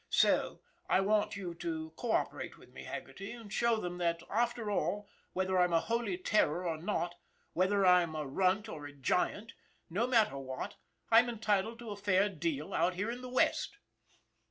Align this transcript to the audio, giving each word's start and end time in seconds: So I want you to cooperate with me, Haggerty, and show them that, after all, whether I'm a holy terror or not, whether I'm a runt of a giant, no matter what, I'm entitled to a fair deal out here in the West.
So 0.09 0.61
I 0.89 0.99
want 1.01 1.35
you 1.35 1.53
to 1.53 1.91
cooperate 1.91 2.57
with 2.57 2.73
me, 2.73 2.85
Haggerty, 2.85 3.33
and 3.33 3.53
show 3.53 3.77
them 3.79 3.99
that, 3.99 4.23
after 4.31 4.71
all, 4.71 5.07
whether 5.33 5.59
I'm 5.59 5.73
a 5.73 5.79
holy 5.79 6.17
terror 6.17 6.67
or 6.67 6.77
not, 6.79 7.13
whether 7.53 7.85
I'm 7.85 8.15
a 8.15 8.25
runt 8.25 8.67
of 8.67 8.83
a 8.83 8.93
giant, 8.93 9.53
no 9.91 10.07
matter 10.07 10.39
what, 10.39 10.75
I'm 11.11 11.29
entitled 11.29 11.77
to 11.77 11.91
a 11.91 11.95
fair 11.95 12.29
deal 12.29 12.73
out 12.73 12.95
here 12.95 13.11
in 13.11 13.21
the 13.21 13.29
West. 13.29 13.77